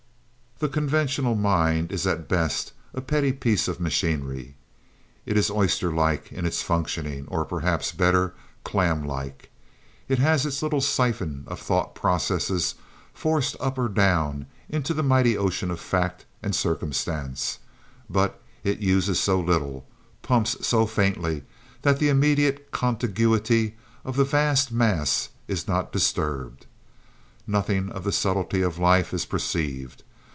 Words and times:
The 0.59 0.69
conventional 0.69 1.33
mind 1.33 1.91
is 1.91 2.05
at 2.05 2.27
best 2.29 2.73
a 2.93 3.01
petty 3.01 3.31
piece 3.33 3.67
of 3.67 3.79
machinery. 3.79 4.53
It 5.25 5.35
is 5.35 5.49
oyster 5.49 5.91
like 5.91 6.31
in 6.31 6.45
its 6.45 6.61
functioning, 6.61 7.25
or, 7.29 7.45
perhaps 7.45 7.91
better, 7.91 8.35
clam 8.63 9.03
like. 9.03 9.49
It 10.07 10.19
has 10.19 10.45
its 10.45 10.61
little 10.61 10.79
siphon 10.79 11.45
of 11.47 11.59
thought 11.59 11.95
processes 11.95 12.75
forced 13.11 13.55
up 13.59 13.79
or 13.79 13.89
down 13.89 14.45
into 14.69 14.93
the 14.93 15.01
mighty 15.01 15.35
ocean 15.35 15.71
of 15.71 15.79
fact 15.79 16.27
and 16.43 16.53
circumstance; 16.53 17.57
but 18.07 18.39
it 18.63 18.77
uses 18.81 19.19
so 19.19 19.39
little, 19.39 19.87
pumps 20.21 20.55
so 20.67 20.85
faintly, 20.85 21.41
that 21.81 21.97
the 21.97 22.09
immediate 22.09 22.69
contiguity 22.69 23.77
of 24.05 24.15
the 24.15 24.25
vast 24.25 24.71
mass 24.71 25.29
is 25.47 25.67
not 25.67 25.91
disturbed. 25.91 26.67
Nothing 27.47 27.89
of 27.91 28.03
the 28.03 28.11
subtlety 28.11 28.61
of 28.61 28.77
life 28.77 29.11
is 29.11 29.25
perceived. 29.25 30.03